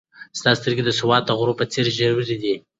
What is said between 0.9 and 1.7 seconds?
سوات د غرو په